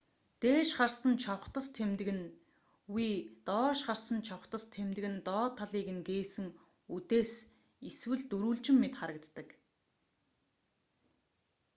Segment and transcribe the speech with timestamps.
[0.41, 2.25] дээш харсан чавхдас тэмдэг нь
[2.93, 2.95] v
[3.47, 6.47] доош харсан чавхдас тэмдэг нь доод талыг нь гээсэн
[6.95, 7.33] үдээс
[7.89, 9.47] эсвэл дөрвөлжин мэт харагддаг